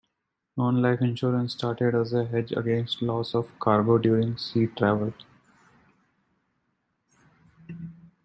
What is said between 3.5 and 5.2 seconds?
cargo during sea travel.